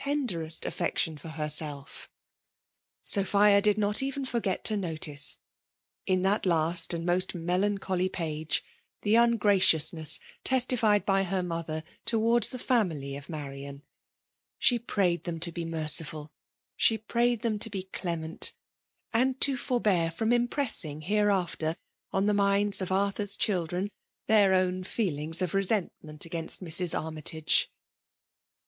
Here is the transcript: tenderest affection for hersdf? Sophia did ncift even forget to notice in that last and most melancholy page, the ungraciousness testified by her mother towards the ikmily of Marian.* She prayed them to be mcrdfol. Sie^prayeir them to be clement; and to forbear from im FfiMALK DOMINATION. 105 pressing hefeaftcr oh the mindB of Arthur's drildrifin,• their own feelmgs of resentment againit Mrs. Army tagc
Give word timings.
tenderest 0.03 0.65
affection 0.65 1.15
for 1.15 1.27
hersdf? 1.27 2.07
Sophia 3.05 3.61
did 3.61 3.77
ncift 3.77 4.01
even 4.01 4.25
forget 4.25 4.63
to 4.63 4.75
notice 4.75 5.37
in 6.07 6.23
that 6.23 6.43
last 6.43 6.91
and 6.91 7.05
most 7.05 7.35
melancholy 7.35 8.09
page, 8.09 8.63
the 9.03 9.13
ungraciousness 9.15 10.19
testified 10.43 11.05
by 11.05 11.21
her 11.21 11.43
mother 11.43 11.83
towards 12.03 12.49
the 12.49 12.57
ikmily 12.57 13.15
of 13.15 13.29
Marian.* 13.29 13.83
She 14.57 14.79
prayed 14.79 15.23
them 15.25 15.39
to 15.39 15.51
be 15.51 15.65
mcrdfol. 15.65 16.29
Sie^prayeir 16.79 17.39
them 17.43 17.59
to 17.59 17.69
be 17.69 17.83
clement; 17.93 18.53
and 19.13 19.39
to 19.41 19.55
forbear 19.55 20.09
from 20.09 20.33
im 20.33 20.47
FfiMALK 20.47 20.49
DOMINATION. 20.49 20.89
105 21.01 21.05
pressing 21.05 21.75
hefeaftcr 21.75 21.75
oh 22.11 22.21
the 22.21 22.33
mindB 22.33 22.81
of 22.81 22.91
Arthur's 22.91 23.37
drildrifin,• 23.37 23.83
their 24.25 24.55
own 24.55 24.83
feelmgs 24.83 25.43
of 25.43 25.53
resentment 25.53 26.23
againit 26.27 26.57
Mrs. 26.57 26.99
Army 26.99 27.21
tagc 27.21 27.67